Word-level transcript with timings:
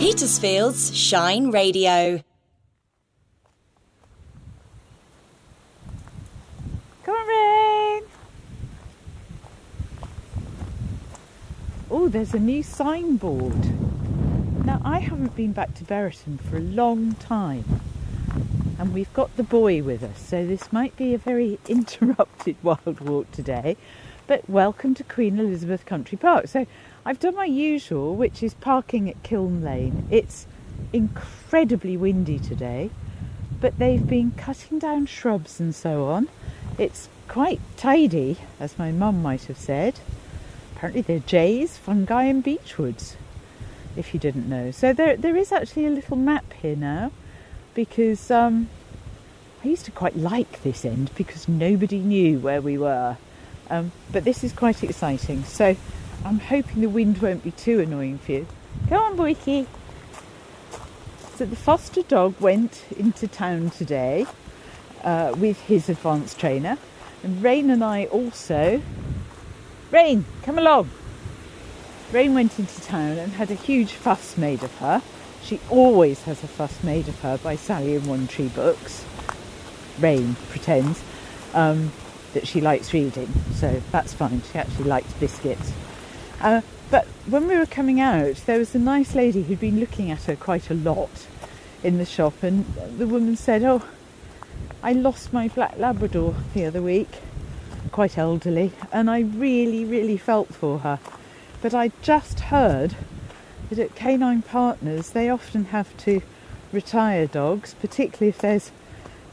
Petersfield's 0.00 0.96
Shine 0.96 1.50
Radio. 1.50 2.22
Come 7.04 7.14
on, 7.14 7.28
Rain. 7.28 8.02
Oh, 11.90 12.08
there's 12.08 12.32
a 12.32 12.38
new 12.38 12.62
signboard. 12.62 13.62
Now, 14.64 14.80
I 14.86 15.00
haven't 15.00 15.36
been 15.36 15.52
back 15.52 15.74
to 15.74 15.84
Buriton 15.84 16.38
for 16.38 16.56
a 16.56 16.60
long 16.60 17.12
time, 17.16 17.82
and 18.78 18.94
we've 18.94 19.12
got 19.12 19.36
the 19.36 19.42
boy 19.42 19.82
with 19.82 20.02
us, 20.02 20.18
so 20.18 20.46
this 20.46 20.72
might 20.72 20.96
be 20.96 21.12
a 21.12 21.18
very 21.18 21.58
interrupted 21.68 22.56
wild 22.62 23.00
walk 23.00 23.30
today. 23.32 23.76
But 24.30 24.48
welcome 24.48 24.94
to 24.94 25.02
Queen 25.02 25.40
Elizabeth 25.40 25.84
Country 25.84 26.16
Park. 26.16 26.46
So, 26.46 26.64
I've 27.04 27.18
done 27.18 27.34
my 27.34 27.46
usual, 27.46 28.14
which 28.14 28.44
is 28.44 28.54
parking 28.54 29.10
at 29.10 29.20
Kiln 29.24 29.60
Lane. 29.60 30.06
It's 30.08 30.46
incredibly 30.92 31.96
windy 31.96 32.38
today, 32.38 32.90
but 33.60 33.76
they've 33.80 34.06
been 34.06 34.30
cutting 34.36 34.78
down 34.78 35.06
shrubs 35.06 35.58
and 35.58 35.74
so 35.74 36.04
on. 36.04 36.28
It's 36.78 37.08
quite 37.26 37.58
tidy, 37.76 38.36
as 38.60 38.78
my 38.78 38.92
mum 38.92 39.20
might 39.20 39.46
have 39.46 39.58
said. 39.58 39.98
Apparently, 40.76 41.02
they're 41.02 41.18
jays, 41.18 41.76
fungi, 41.76 42.22
and 42.26 42.44
beechwoods, 42.44 43.16
if 43.96 44.14
you 44.14 44.20
didn't 44.20 44.48
know. 44.48 44.70
So, 44.70 44.92
there, 44.92 45.16
there 45.16 45.36
is 45.36 45.50
actually 45.50 45.86
a 45.86 45.90
little 45.90 46.16
map 46.16 46.52
here 46.52 46.76
now 46.76 47.10
because 47.74 48.30
um, 48.30 48.68
I 49.64 49.66
used 49.66 49.86
to 49.86 49.90
quite 49.90 50.16
like 50.16 50.62
this 50.62 50.84
end 50.84 51.10
because 51.16 51.48
nobody 51.48 51.98
knew 51.98 52.38
where 52.38 52.62
we 52.62 52.78
were. 52.78 53.16
Um, 53.70 53.92
but 54.12 54.24
this 54.24 54.44
is 54.44 54.52
quite 54.52 54.82
exciting. 54.82 55.44
So, 55.44 55.76
I'm 56.24 56.38
hoping 56.38 56.82
the 56.82 56.88
wind 56.88 57.22
won't 57.22 57.42
be 57.42 57.52
too 57.52 57.80
annoying 57.80 58.18
for 58.18 58.32
you. 58.32 58.46
Come 58.88 59.02
on, 59.02 59.16
Boyki. 59.16 59.66
So 61.36 61.46
the 61.46 61.56
foster 61.56 62.02
dog 62.02 62.38
went 62.38 62.84
into 62.98 63.26
town 63.26 63.70
today 63.70 64.26
uh, 65.02 65.34
with 65.38 65.58
his 65.62 65.88
advanced 65.88 66.38
trainer, 66.38 66.76
and 67.22 67.42
Rain 67.42 67.70
and 67.70 67.82
I 67.82 68.04
also. 68.06 68.82
Rain, 69.90 70.26
come 70.42 70.58
along. 70.58 70.90
Rain 72.12 72.34
went 72.34 72.58
into 72.58 72.80
town 72.82 73.16
and 73.16 73.32
had 73.32 73.50
a 73.50 73.54
huge 73.54 73.92
fuss 73.92 74.36
made 74.36 74.62
of 74.62 74.74
her. 74.76 75.02
She 75.42 75.58
always 75.70 76.24
has 76.24 76.44
a 76.44 76.48
fuss 76.48 76.84
made 76.84 77.08
of 77.08 77.18
her 77.20 77.38
by 77.38 77.56
Sally 77.56 77.94
in 77.94 78.06
One 78.06 78.26
Tree 78.28 78.48
books. 78.48 79.04
Rain 79.98 80.36
pretends 80.50 81.02
um, 81.54 81.92
that 82.34 82.46
she 82.46 82.60
likes 82.60 82.92
reading, 82.92 83.28
so 83.54 83.82
that's 83.90 84.12
fine. 84.12 84.42
She 84.52 84.58
actually 84.58 84.84
likes 84.84 85.12
biscuits. 85.14 85.72
Uh, 86.40 86.60
but 86.90 87.06
when 87.26 87.46
we 87.46 87.56
were 87.56 87.66
coming 87.66 88.00
out, 88.00 88.36
there 88.46 88.58
was 88.58 88.74
a 88.74 88.78
nice 88.78 89.14
lady 89.14 89.42
who'd 89.42 89.60
been 89.60 89.80
looking 89.80 90.10
at 90.10 90.24
her 90.24 90.36
quite 90.36 90.70
a 90.70 90.74
lot 90.74 91.26
in 91.82 91.98
the 91.98 92.04
shop, 92.04 92.42
and 92.42 92.64
the 92.98 93.06
woman 93.06 93.36
said, 93.36 93.62
Oh, 93.62 93.82
I 94.82 94.92
lost 94.92 95.32
my 95.32 95.48
black 95.48 95.76
Labrador 95.78 96.34
the 96.54 96.64
other 96.64 96.82
week, 96.82 97.20
quite 97.92 98.16
elderly, 98.16 98.72
and 98.92 99.10
I 99.10 99.20
really, 99.20 99.84
really 99.84 100.16
felt 100.16 100.54
for 100.54 100.78
her. 100.80 100.98
But 101.62 101.74
I 101.74 101.92
just 102.02 102.40
heard 102.40 102.96
that 103.68 103.78
at 103.78 103.94
Canine 103.94 104.42
Partners 104.42 105.10
they 105.10 105.28
often 105.28 105.66
have 105.66 105.96
to 105.98 106.22
retire 106.72 107.26
dogs, 107.26 107.74
particularly 107.74 108.30
if 108.30 108.38
there's 108.38 108.70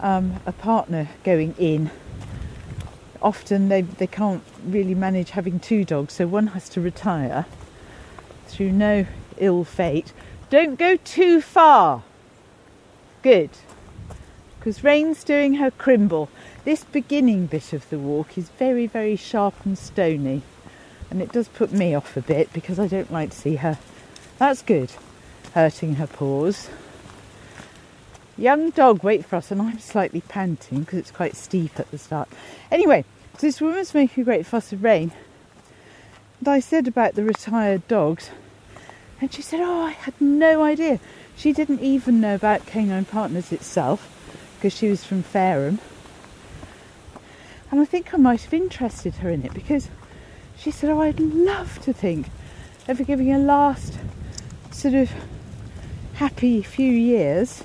um, 0.00 0.40
a 0.46 0.52
partner 0.52 1.08
going 1.22 1.54
in 1.58 1.90
often 3.24 3.70
they, 3.70 3.80
they 3.80 4.06
can't 4.06 4.42
really 4.64 4.94
manage 4.94 5.30
having 5.30 5.58
two 5.58 5.84
dogs, 5.84 6.12
so 6.12 6.26
one 6.26 6.48
has 6.48 6.68
to 6.68 6.80
retire 6.80 7.46
through 8.46 8.70
no 8.70 9.06
ill 9.38 9.64
fate. 9.64 10.12
Don't 10.50 10.78
go 10.78 10.96
too 10.96 11.40
far. 11.40 12.04
Good. 13.22 13.50
Because 14.58 14.84
Rain's 14.84 15.24
doing 15.24 15.54
her 15.54 15.70
crimble. 15.70 16.28
This 16.64 16.84
beginning 16.84 17.46
bit 17.46 17.72
of 17.72 17.88
the 17.90 17.98
walk 17.98 18.38
is 18.38 18.50
very, 18.50 18.86
very 18.86 19.16
sharp 19.16 19.54
and 19.64 19.76
stony. 19.76 20.42
And 21.10 21.20
it 21.20 21.32
does 21.32 21.48
put 21.48 21.72
me 21.72 21.94
off 21.94 22.16
a 22.16 22.22
bit 22.22 22.52
because 22.52 22.78
I 22.78 22.86
don't 22.86 23.12
like 23.12 23.30
to 23.30 23.36
see 23.36 23.56
her. 23.56 23.78
That's 24.38 24.62
good. 24.62 24.92
Hurting 25.54 25.94
her 25.96 26.06
paws. 26.06 26.68
Young 28.36 28.70
dog, 28.70 29.04
wait 29.04 29.24
for 29.24 29.36
us, 29.36 29.50
and 29.50 29.62
I'm 29.62 29.78
slightly 29.78 30.20
panting 30.20 30.80
because 30.80 30.98
it's 30.98 31.10
quite 31.10 31.36
steep 31.36 31.78
at 31.78 31.90
the 31.90 31.98
start. 31.98 32.28
Anyway, 32.70 33.04
this 33.38 33.60
woman's 33.60 33.94
making 33.94 34.22
a 34.22 34.24
great 34.24 34.46
fuss 34.46 34.72
of 34.72 34.82
rain. 34.82 35.12
And 36.40 36.48
I 36.48 36.60
said 36.60 36.86
about 36.86 37.14
the 37.14 37.24
retired 37.24 37.86
dogs, 37.88 38.30
and 39.20 39.32
she 39.32 39.42
said, 39.42 39.60
Oh, 39.60 39.82
I 39.82 39.90
had 39.92 40.20
no 40.20 40.62
idea. 40.62 41.00
She 41.36 41.52
didn't 41.52 41.80
even 41.80 42.20
know 42.20 42.34
about 42.34 42.66
Canine 42.66 43.04
Partners 43.04 43.52
itself 43.52 44.10
because 44.56 44.76
she 44.76 44.88
was 44.88 45.04
from 45.04 45.22
Fareham. 45.22 45.78
And 47.70 47.80
I 47.80 47.84
think 47.84 48.14
I 48.14 48.18
might 48.18 48.42
have 48.42 48.54
interested 48.54 49.14
her 49.16 49.30
in 49.30 49.44
it 49.44 49.52
because 49.52 49.88
she 50.56 50.70
said, 50.70 50.90
Oh, 50.90 51.00
I'd 51.00 51.20
love 51.20 51.80
to 51.80 51.92
think 51.92 52.28
of 52.86 53.04
giving 53.06 53.32
a 53.32 53.38
last 53.38 53.98
sort 54.70 54.94
of 54.94 55.10
happy 56.14 56.62
few 56.62 56.90
years 56.90 57.64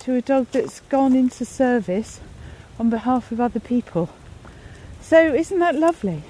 to 0.00 0.14
a 0.14 0.22
dog 0.22 0.46
that's 0.50 0.80
gone 0.80 1.14
into 1.14 1.44
service 1.44 2.20
on 2.78 2.90
behalf 2.90 3.30
of 3.30 3.40
other 3.40 3.60
people. 3.60 4.10
So 5.04 5.34
isn't 5.34 5.58
that 5.58 5.74
lovely? 5.74 6.22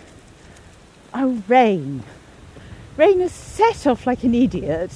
Oh, 1.15 1.45
Rain. 1.47 2.03
Rain 2.97 3.21
has 3.21 3.31
set 3.31 3.87
off 3.87 4.05
like 4.05 4.25
an 4.25 4.35
idiot. 4.35 4.91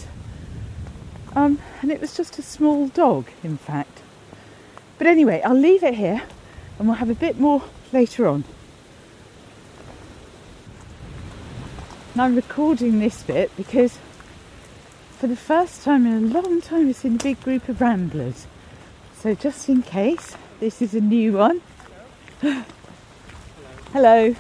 Um, 1.36 1.60
and 1.80 1.92
it 1.92 2.00
was 2.00 2.16
just 2.16 2.40
a 2.40 2.42
small 2.42 2.88
dog, 2.88 3.28
in 3.44 3.56
fact. 3.56 4.02
But 4.98 5.06
anyway, 5.06 5.40
I'll 5.44 5.54
leave 5.54 5.84
it 5.84 5.94
here 5.94 6.22
and 6.78 6.88
we'll 6.88 6.96
have 6.96 7.08
a 7.08 7.14
bit 7.14 7.38
more 7.38 7.62
later 7.92 8.26
on. 8.26 8.42
And 12.14 12.22
I'm 12.22 12.34
recording 12.34 12.98
this 12.98 13.22
bit 13.22 13.56
because 13.56 14.00
for 15.18 15.28
the 15.28 15.36
first 15.36 15.84
time 15.84 16.04
in 16.04 16.14
a 16.14 16.40
long 16.40 16.60
time 16.60 16.90
it's 16.90 17.04
in 17.04 17.14
a 17.14 17.22
big 17.22 17.40
group 17.42 17.68
of 17.68 17.80
ramblers. 17.80 18.48
So 19.16 19.36
just 19.36 19.68
in 19.68 19.82
case, 19.82 20.36
this 20.58 20.82
is 20.82 20.94
a 20.94 21.00
new 21.00 21.34
one. 21.34 21.60
Hello. 23.92 24.34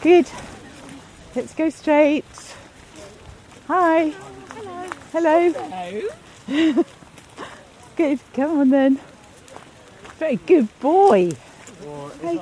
Good. 0.00 0.26
Let's 1.34 1.52
go 1.52 1.68
straight. 1.68 2.24
Hi. 3.66 4.10
Hello. 5.10 5.52
Hello. 5.52 5.52
Hello. 6.46 6.84
good. 7.96 8.20
Come 8.34 8.60
on 8.60 8.70
then. 8.70 9.00
Very 10.18 10.36
good 10.36 10.68
boy. 10.78 11.32
Hey. 12.22 12.40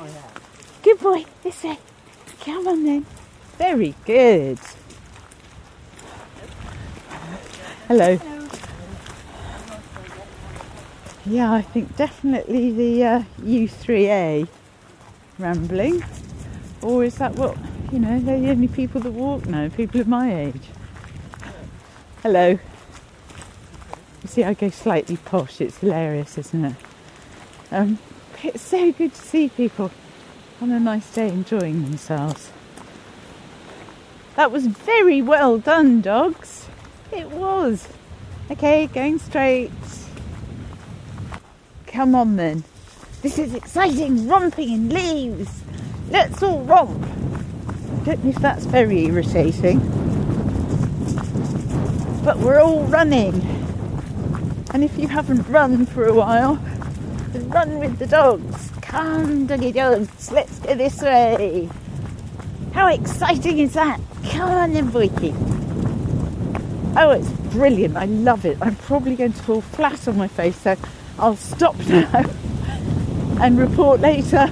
Good 0.83 1.01
boy. 1.01 1.25
This 1.43 1.65
way. 1.65 1.79
Come 2.41 2.69
on 2.69 2.85
then. 2.85 3.07
Very 3.57 3.95
good. 4.05 4.59
Hello. 7.89 8.17
Hello. 8.17 8.42
Yeah, 11.25 11.53
I 11.53 11.63
think 11.63 11.97
definitely 11.97 12.73
the 12.73 13.05
uh, 13.05 13.23
U3A 13.43 14.49
rambling. 15.39 16.03
Or 16.83 17.05
is 17.05 17.15
that 17.17 17.37
what, 17.37 17.57
you 17.93 18.01
know, 18.01 18.19
they're 18.19 18.41
the 18.41 18.51
only 18.51 18.67
people 18.67 19.01
that 19.03 19.13
walk 19.13 19.47
now, 19.47 19.69
people 19.69 20.01
of 20.01 20.09
my 20.09 20.35
age. 20.37 20.63
Hello. 22.25 22.49
You 22.49 24.29
see, 24.29 24.43
I 24.43 24.55
go 24.55 24.69
slightly 24.71 25.17
posh, 25.17 25.61
it's 25.61 25.79
hilarious, 25.79 26.39
isn't 26.39 26.65
it? 26.65 26.77
Um, 27.71 27.99
it's 28.43 28.63
so 28.63 28.91
good 28.91 29.15
to 29.15 29.23
see 29.23 29.49
people 29.49 29.93
on 30.61 30.73
a 30.73 30.81
nice 30.81 31.13
day 31.15 31.29
enjoying 31.29 31.85
themselves. 31.85 32.51
That 34.35 34.51
was 34.51 34.67
very 34.67 35.23
well 35.23 35.59
done, 35.59 36.01
dogs. 36.01 36.67
It 37.13 37.31
was. 37.31 37.87
Okay, 38.51 38.89
going 38.89 39.19
straight. 39.21 39.71
Come 41.93 42.15
on 42.15 42.37
then. 42.37 42.65
This 43.21 43.39
is 43.39 43.55
exciting, 43.55 44.27
romping 44.27 44.73
in 44.73 44.89
leaves. 44.89 45.61
Let's 46.09 46.43
all 46.43 46.63
romp. 46.63 46.99
Don't 48.05 48.25
know 48.25 48.31
if 48.31 48.37
that's 48.37 48.65
very 48.65 49.05
irritating. 49.05 49.79
But 52.25 52.39
we're 52.39 52.61
all 52.61 52.85
running. 52.85 53.35
And 54.73 54.83
if 54.83 54.97
you 54.99 55.07
haven't 55.07 55.47
run 55.49 55.85
for 55.85 56.07
a 56.07 56.15
while, 56.15 56.55
then 57.29 57.51
run 57.51 57.79
with 57.79 57.99
the 57.99 58.07
dogs. 58.07 58.71
Come, 58.81 59.47
doggy 59.47 59.73
dogs, 59.73 60.33
let's 60.33 60.59
go 60.61 60.75
this 60.75 61.03
way. 61.03 61.69
How 62.73 62.87
exciting 62.87 63.59
is 63.59 63.75
that? 63.75 64.01
Come 64.31 64.51
on 64.51 64.73
then, 64.73 64.91
boyki. 64.91 65.35
Oh, 66.97 67.11
it's 67.11 67.29
brilliant. 67.53 67.97
I 67.97 68.07
love 68.07 68.47
it. 68.47 68.57
I'm 68.63 68.77
probably 68.77 69.15
going 69.15 69.35
to 69.35 69.43
fall 69.43 69.61
flat 69.61 70.09
on 70.09 70.17
my 70.17 70.29
face, 70.29 70.57
so 70.57 70.77
I'll 71.19 71.37
stop 71.37 71.79
now 71.87 72.25
and 73.41 73.59
report 73.59 74.01
later 74.01 74.51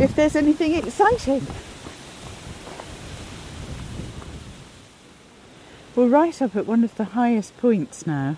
if 0.00 0.14
there's 0.14 0.36
anything 0.36 0.74
exciting. 0.74 1.46
We're 5.94 6.08
right 6.08 6.40
up 6.40 6.54
at 6.54 6.66
one 6.66 6.84
of 6.84 6.94
the 6.96 7.04
highest 7.04 7.56
points 7.56 8.06
now. 8.06 8.36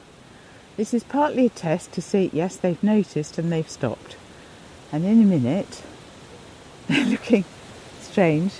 This 0.76 0.94
is 0.94 1.04
partly 1.04 1.46
a 1.46 1.50
test 1.50 1.92
to 1.92 2.00
see, 2.00 2.30
yes, 2.32 2.56
they've 2.56 2.82
noticed 2.82 3.36
and 3.36 3.52
they've 3.52 3.68
stopped. 3.68 4.16
And 4.90 5.04
in 5.04 5.20
a 5.20 5.26
minute, 5.26 5.82
they're 6.88 7.04
looking 7.04 7.44
strange. 8.00 8.54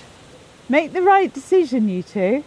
Make 0.69 0.93
the 0.93 1.01
right 1.01 1.33
decision, 1.33 1.89
you 1.89 2.03
two. 2.03 2.43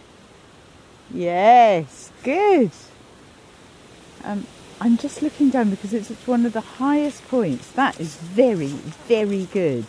Yes, 1.13 2.11
good. 2.23 2.71
Um, 4.23 4.47
I'm 4.79 4.97
just 4.97 5.21
looking 5.21 5.49
down 5.49 5.69
because 5.69 5.93
it's 5.93 6.09
one 6.27 6.45
of 6.45 6.53
the 6.53 6.61
highest 6.61 7.25
points. 7.27 7.71
That 7.71 7.99
is 7.99 8.15
very, 8.15 8.67
very 8.67 9.45
good. 9.45 9.85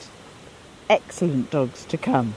Excellent 0.89 1.51
dogs 1.51 1.85
to 1.87 1.99
come. 1.99 2.35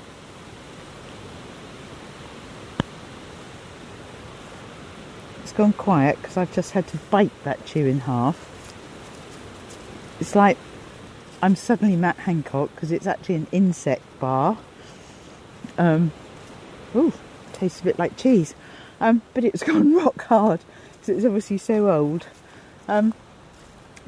It's 5.44 5.52
gone 5.52 5.74
quiet 5.74 6.20
because 6.22 6.38
I've 6.38 6.54
just 6.54 6.72
had 6.72 6.88
to 6.88 6.98
bite 7.12 7.32
that 7.44 7.66
chew 7.66 7.86
in 7.86 8.02
half. 8.02 8.48
It's 10.20 10.36
like 10.36 10.58
I'm 11.44 11.56
suddenly 11.56 11.96
Matt 11.96 12.18
Hancock 12.18 12.72
because 12.74 12.92
it's 12.92 13.06
actually 13.06 13.36
an 13.36 13.48
insect 13.52 14.02
bar. 14.20 14.58
Um, 15.78 16.12
ooh, 16.96 17.14
tastes 17.54 17.80
a 17.82 17.84
bit 17.84 18.00
like 18.00 18.18
cheese. 18.18 18.56
Um, 19.00 19.22
but 19.36 19.44
it's 19.44 19.62
gone 19.72 19.96
rock 19.96 20.24
hard 20.24 20.62
it's 21.10 21.26
obviously 21.26 21.58
so 21.58 21.90
old. 21.90 22.28
Um, 22.88 23.14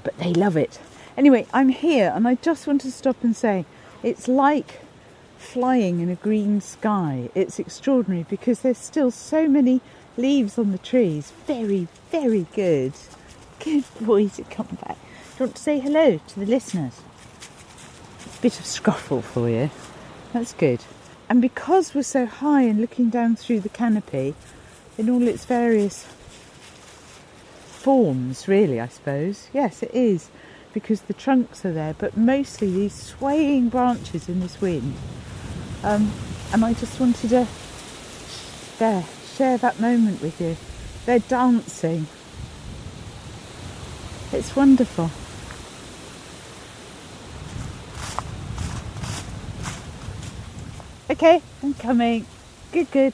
but 0.03 0.18
they 0.18 0.33
love 0.33 0.57
it. 0.57 0.80
Anyway, 1.18 1.45
I'm 1.53 1.69
here 1.69 2.12
and 2.15 2.27
I 2.27 2.36
just 2.36 2.68
want 2.68 2.81
to 2.81 2.92
stop 2.92 3.24
and 3.24 3.36
say 3.36 3.65
it's 4.01 4.27
like 4.27 4.81
flying 5.38 6.00
in 6.00 6.09
a 6.09 6.15
green 6.15 6.62
sky. 6.62 7.30
It's 7.36 7.59
extraordinary 7.59 8.25
because 8.30 8.62
there's 8.62 8.77
still 8.77 9.12
so 9.12 9.48
many 9.48 9.81
leaves 10.18 10.57
on 10.57 10.71
the 10.71 10.77
trees. 10.77 11.31
Very, 11.45 11.88
very 12.12 12.48
good. 12.53 12.94
Good 13.59 13.83
boy 14.00 14.30
to 14.30 14.44
come 14.44 14.77
back. 14.86 14.98
Do 14.98 15.44
you 15.44 15.45
want 15.45 15.56
to 15.56 15.62
say 15.62 15.80
hello 15.80 16.19
to 16.27 16.39
the 16.39 16.45
listeners? 16.45 17.01
Bit 18.42 18.59
of 18.59 18.65
scruffle 18.65 19.24
for 19.24 19.50
you. 19.50 19.69
That's 20.33 20.53
good. 20.53 20.83
And 21.30 21.42
because 21.42 21.94
we're 21.94 22.03
so 22.03 22.25
high 22.25 22.63
and 22.63 22.81
looking 22.81 23.09
down 23.09 23.36
through 23.36 23.59
the 23.59 23.69
canopy 23.69 24.33
in 24.98 25.09
all 25.09 25.27
its 25.27 25.45
various 25.45 26.06
forms, 27.81 28.47
really, 28.47 28.79
I 28.79 28.87
suppose. 28.87 29.49
Yes, 29.53 29.81
it 29.81 29.91
is 29.93 30.29
because 30.71 31.01
the 31.01 31.13
trunks 31.13 31.65
are 31.65 31.73
there, 31.73 31.95
but 31.97 32.15
mostly 32.15 32.71
these 32.71 32.93
swaying 32.93 33.69
branches 33.69 34.29
in 34.29 34.39
this 34.39 34.61
wind. 34.61 34.95
Um, 35.83 36.11
and 36.53 36.63
I 36.63 36.73
just 36.73 36.99
wanted 36.99 37.29
to 37.31 37.47
there 38.77 39.03
share 39.35 39.57
that 39.57 39.79
moment 39.79 40.21
with 40.21 40.39
you. 40.39 40.55
They're 41.05 41.19
dancing. 41.19 42.05
It's 44.31 44.55
wonderful. 44.55 45.09
Okay, 51.09 51.41
I'm 51.63 51.73
coming. 51.73 52.25
Good, 52.71 52.91
good. 52.91 53.13